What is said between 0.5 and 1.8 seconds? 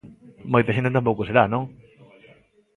Moita xente tampouco será, non?